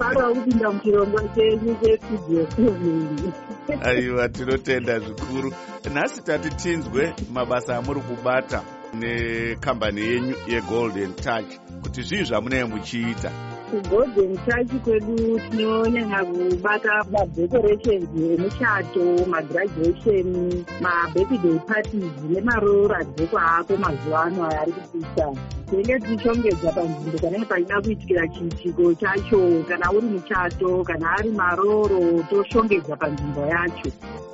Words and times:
mufaro 0.00 0.28
wekupinda 0.28 0.70
muchirongwa 0.70 1.22
chenyu 1.34 1.76
chestudio 1.82 2.46
seven 2.56 3.32
aiwa 3.82 4.28
tinotenda 4.28 4.98
zvikuru. 4.98 5.52
Nhasi 5.94 6.22
tati 6.22 6.50
tinzwe 6.50 7.14
mabasa 7.32 7.76
amuri 7.76 8.00
kubata 8.00 8.62
nekambani 8.94 10.00
yenyu 10.00 10.34
yegolden 10.48 11.14
touch 11.14 11.54
kuti 11.82 12.02
zvii 12.02 12.24
zvamunee 12.24 12.64
muchiita 12.64 13.49
kugolden 13.70 14.36
touch 14.46 14.72
kwedu 14.84 15.40
tinonyanya 15.50 16.24
kubata 16.24 17.04
madecorations 17.12 18.08
emuchato 18.34 19.26
magraduation 19.26 20.64
mabirthday 20.80 21.58
parties 21.68 22.12
nemarora 22.28 23.04
dzeko 23.04 23.38
ako 23.38 23.76
mazuva 23.76 24.22
ano 24.22 24.44
aya 24.44 24.60
ari 24.60 24.72
kupisa 24.72 25.26
tinenge 25.70 25.98
tichishongedza 25.98 26.72
panzvimbo 26.72 27.18
panenge 27.18 27.44
pachida 27.44 27.80
kuitikira 27.80 28.28
chiitiko 28.28 28.94
chacho. 28.94 29.64
Kana 29.68 29.92
uri 29.92 30.06
muchato 30.06 30.84
kana 30.84 31.10
ari 31.18 31.30
maroro 31.30 32.22
toshongedza 32.30 32.96
panzvimbo 32.96 33.46
yacho. 33.46 33.90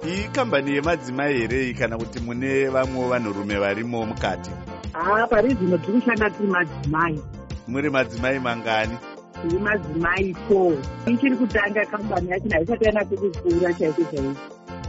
Iyi 0.06 0.28
kambani 0.32 0.74
yemadzimai 0.74 1.38
here 1.38 1.74
kana 1.74 1.98
kuti 1.98 2.20
mune 2.20 2.68
vamwewo 2.68 3.08
vanhurume 3.08 3.58
varimo 3.58 4.06
mukati? 4.06 4.50
Haa 4.92 5.26
pari 5.26 5.54
zvino 5.54 5.78
tiri 5.78 6.00
kushanda 6.00 6.30
tiri 6.30 6.48
madzimai. 6.48 7.20
Muri 7.68 7.90
madzimai 7.90 8.38
mangani 8.38 8.96
tiri 9.42 9.58
madzimai 9.58 10.34
four 10.48 10.76
ichiri 11.06 11.36
kutanga 11.36 11.86
kambani 11.86 12.30
yacho 12.30 12.48
haisati 12.50 12.84
yanatse 12.84 13.16
kukura 13.16 13.74
chaiko 13.74 14.02
chaiko. 14.04 14.34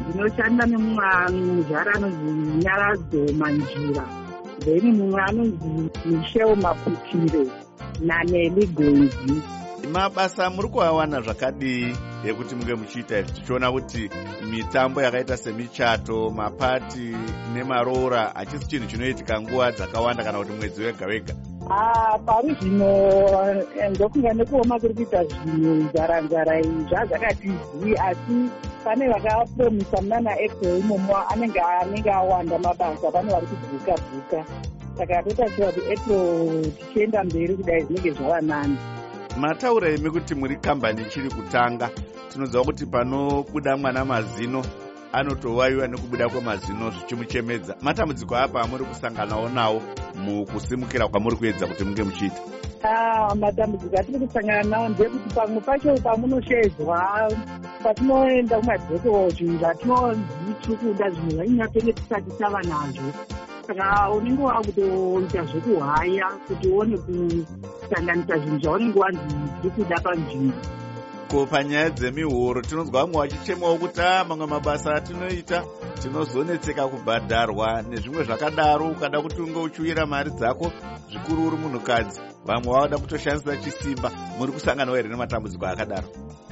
Ndinoshanda 0.10 0.66
nemumuzvara 0.66 1.94
anonzi 1.94 2.58
nyaradzo 2.64 3.34
manjira. 3.40 4.06
Then 4.60 4.86
mumwe 4.98 5.22
anonzi 5.22 5.90
michel 6.06 6.56
maputire 6.56 7.48
naneli 8.02 8.68
gonzi 8.68 9.42
mabasa 9.94 10.50
muri 10.50 10.68
kuawana 10.68 11.22
zvakadii 11.22 11.96
ekuti 12.26 12.56
munge 12.56 12.76
muchiita 12.76 13.20
izvi 13.20 13.32
tichiona 13.32 13.72
kuti 13.72 14.10
mitambo 14.52 15.02
yakaita 15.02 15.38
semichato 15.38 16.30
mapati 16.30 17.16
nemaroora 17.54 18.32
hachisi 18.36 18.68
chinhu 18.68 18.88
chinoitika 18.88 19.42
nguva 19.42 19.72
dzakawanda 19.72 20.24
kana 20.24 20.40
kuti 20.40 20.52
mwedzi 20.52 20.82
wega 20.84 21.06
wega 21.06 21.34
pari 22.26 22.56
zvino 22.60 22.90
eh, 23.80 23.92
ndokunga 23.92 24.34
nekuoma 24.34 24.80
kuri 24.80 24.94
kuita 24.94 25.24
zvinhu 25.24 25.74
nzara-nzara 25.84 26.60
iyi 26.62 26.84
zvazvakatizii 26.90 27.96
asi 28.08 28.38
pane 28.84 29.08
vakapromisa 29.08 30.02
muna 30.02 30.20
naapril 30.20 30.80
imomo 30.80 31.18
anenge 31.32 31.60
anenge 31.60 32.12
awanda 32.12 32.60
mabasa 32.60 33.12
pane 33.12 33.32
vari 33.32 33.48
kubvuka 33.48 33.94
bvuka 34.02 34.40
saka 34.98 35.24
totaura 35.24 35.72
kuti 35.72 35.94
april 35.94 36.72
tichienda 36.72 37.24
mberi 37.24 37.56
kudai 37.56 37.84
zvinenge 37.84 38.12
zvava 38.12 38.42
nani 38.42 38.78
mataura 39.38 39.90
imi 39.90 40.10
kuti 40.10 40.36
muri 40.36 40.56
kambani 40.56 41.02
ichiri 41.02 41.30
kutanga. 41.30 41.90
Tinoziva 42.30 42.64
kuti 42.64 42.86
panobuda 42.86 43.78
mwana 43.78 44.06
mazino 44.06 44.64
anotowayiwa 45.18 45.88
nekubuda 45.88 46.30
kwemazino 46.30 46.92
zvichimuchemedza. 46.92 47.76
Matambudziko 47.82 48.36
apa 48.38 48.62
amuri 48.62 48.86
kusanganawo 48.86 49.50
nawo 49.50 49.82
mukusimukira 50.24 51.08
kwamuri 51.08 51.36
kuedza 51.36 51.68
kuti 51.68 51.84
munge 51.84 52.04
muchiita. 52.04 52.42
Matambudziko 53.36 53.98
atiri 53.98 54.20
kusangana 54.28 54.64
nawo 54.64 54.90
ndekuti 54.90 55.36
pamwe 55.36 55.60
pacho 55.62 55.96
pamunoshedzwa 56.06 57.32
patinoenda 57.84 58.60
kumadheko 58.60 59.30
zvinhu 59.30 59.58
zvatinonzi 59.58 60.54
tiri 60.62 60.78
kuda 60.78 61.10
zvinhu 61.10 61.32
zvainyatenge 61.32 61.94
tisati 61.94 62.32
tava 62.40 62.62
nazvo. 62.64 63.10
Saka 63.68 64.12
unenge 64.12 64.44
wakutoita 64.44 65.44
zvekuhaya 65.44 66.28
kuti 66.48 66.68
uone 66.68 66.98
kusanganisa 66.98 68.38
zvinhu 68.38 68.60
zvaunenge 68.60 69.00
wanzi 69.00 69.36
tiri 69.62 69.72
kuda 69.76 70.00
panzvimbo 70.00 70.58
ko 71.28 71.46
panyaya 71.46 71.90
dzemihoro 71.90 72.62
tinonzwa 72.62 73.02
vamwe 73.02 73.18
vachichemawo 73.20 73.78
kuti 73.78 74.02
a 74.02 74.24
mamwe 74.24 74.48
mabasa 74.48 74.96
atinoita 74.96 75.64
tinozonetseka 76.02 76.88
kubhadharwa 76.88 77.82
nezvimwe 77.90 78.24
zvakadaro. 78.24 78.88
Ukada 78.92 79.22
kuti 79.22 79.42
unge 79.42 79.60
uchiuyira 79.60 80.06
mari 80.06 80.32
dzako 80.32 80.72
zvikuru 81.12 81.48
uri 81.48 81.58
munhukadzi 81.58 82.20
vamwe 82.46 82.74
vavada 82.74 82.98
kutoshandisa 82.98 83.58
chisimba 83.58 84.12
muri 84.38 84.52
kusanganawo 84.52 84.96
here 84.98 85.10
nematambudziko 85.10 85.66
akadaro? 85.68 86.08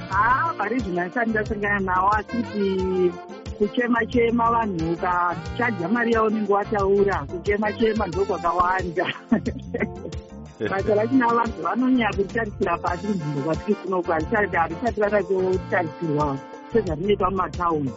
Haa 0.08 0.52
pari 0.58 0.78
zvino 0.78 1.02
asati 1.02 1.30
ndasangana 1.30 1.80
nawo 1.80 2.10
asi 2.12 2.36
kuti 2.36 3.12
kuchema-chema 3.58 4.50
vanhu 4.50 4.92
ukachadza 4.92 5.88
mari 5.88 6.12
yaunenge 6.12 6.52
wataura 6.52 7.24
kuchema-chema 7.24 8.06
ndokwakawanda 8.06 9.06
basa 10.60 10.94
rachina 10.94 11.26
vanhu 11.26 11.62
vanonyanya 11.62 12.08
kuritarisira 12.16 12.78
pasi 12.78 13.06
nzvimbo 13.06 13.40
kwatiri 13.42 13.74
kunoku 13.74 14.10
harisati 14.12 14.56
harisati 14.56 15.00
rakatotarisirwa 15.00 16.38
sezvatinoita 16.72 17.30
mumataundi. 17.30 17.92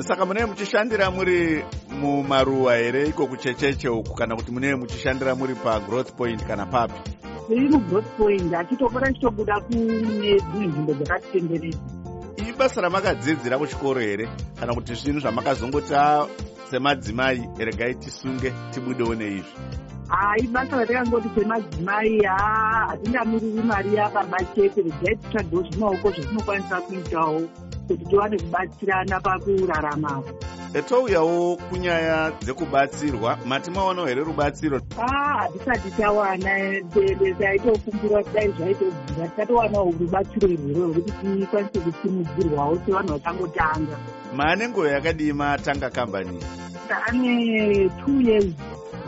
Saka 0.00 0.26
munee 0.26 0.44
muchishandira 0.44 1.10
muri 1.10 1.64
mumaruwa 2.00 2.76
here 2.76 3.06
iko 3.08 3.26
kuchecheche 3.26 3.88
uku 3.88 4.14
kana 4.14 4.36
kuti 4.36 4.50
munee 4.52 4.74
muchishandira 4.74 5.34
muri 5.34 5.54
pagrowth 5.54 6.12
point 6.12 6.44
kana 6.46 6.66
papi? 6.66 7.00
Tiri 7.48 7.68
mugrowth 7.68 8.16
point 8.16 8.54
achitopota 8.54 9.12
chitobuda 9.12 9.60
kune 9.60 9.86
dzimwe 10.40 10.66
nzvimbo 10.66 10.92
dzakatitenderedza 10.94 11.78
ii 12.38 12.52
basa 12.58 12.80
ramakadzidzira 12.80 13.58
kuchikoro 13.58 14.00
here 14.00 14.28
kana 14.60 14.74
kuti 14.74 14.94
zvinhu 14.94 15.20
zvamakazongoti 15.20 15.94
semadzimai 16.70 17.48
regai 17.58 17.94
tisunge 17.94 18.52
tibudewo 18.70 19.14
neizvi 19.14 19.52
hai 20.08 20.42
basa 20.46 20.76
ratakangoti 20.76 21.28
semadzimai 21.34 22.20
haa 22.24 22.86
hatingamiriri 22.88 23.62
mari 23.62 23.94
yababa 23.94 24.38
chete 24.54 24.82
regai 24.82 25.16
titsvagewo 25.16 25.62
zvimaoko 25.62 26.10
zvatinokwanisa 26.10 26.80
kuitawo 26.80 27.40
kuti 27.88 28.04
tiwane 28.04 28.36
kubatsirana 28.38 29.20
pakuraramapo 29.20 30.30
touyawo 30.88 31.56
kunyaya 31.56 32.32
dzekubatsirwa 32.40 33.38
mati 33.46 33.70
maonawo 33.70 34.06
here 34.06 34.24
rubatsiro? 34.24 34.80
Hatisati 34.96 35.90
tawana 35.90 36.50
taitokumbura 37.38 38.22
kudai 38.24 38.48
zvaitobvira. 38.52 39.28
Tatowanawo 39.36 39.94
rubatsiro 40.00 40.48
irwero 40.48 40.86
rwekuti 40.86 41.40
tikwanise 41.40 41.80
kusimudzirwawo 41.80 42.78
sevanhu 42.86 43.12
vachangotanga 43.12 43.96
maane 44.36 44.68
nguva 44.68 44.88
yakadii 44.88 45.32
matanga 45.32 45.90
kambani? 45.90 46.38
Ane 47.08 47.88
two 48.04 48.20
years 48.20 48.54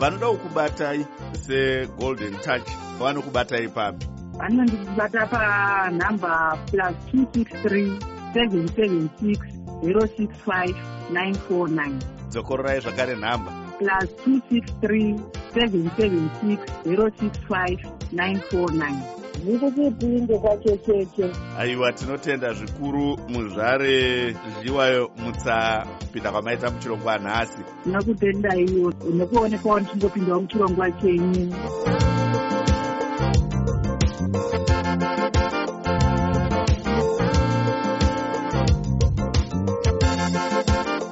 vanodawo 0.01 0.35
kubatai 0.43 1.05
segolden 1.45 2.33
touch 2.41 2.65
vanokubatai 2.99 3.67
papi 3.75 4.05
vanondibata 4.39 5.23
panhamba 5.33 6.57
plus 6.71 6.95
two 7.11 7.25
six 7.33 7.47
three 7.61 7.91
seven 8.33 8.67
seven 8.73 9.09
six 9.21 9.39
zero 9.85 10.01
six 10.17 10.29
five 10.49 10.75
nine 11.11 11.35
four 11.45 11.67
nine. 11.67 11.99
Dzokororai 12.29 12.81
zvakare 12.81 13.15
nhamba. 13.15 13.51
Plus 13.79 14.09
two 14.23 14.41
six 14.49 14.63
three 14.81 15.15
seven 15.53 15.91
seven 15.97 16.31
six 16.41 16.59
zero 16.83 17.05
six 17.19 17.37
five 17.49 17.77
nine 18.11 18.39
four 18.49 18.71
nine 18.71 19.20
zvikutipinde 19.39 20.37
kwachecheche 20.37 21.29
aiwa 21.59 21.91
tinotenda 21.93 22.53
zvikuru 22.53 23.17
muzvare 23.29 24.31
zviwayo 24.59 25.11
mutsapinda 25.25 26.31
kwamaita 26.31 26.71
muchirongwa 26.71 27.17
nhasi. 27.17 27.57
Ndinokutendaiwo 27.85 28.93
nekuonekwawo 29.13 29.79
ndichingopindawo 29.79 30.41
muchirongwa 30.41 30.91
chenyu 30.91 31.53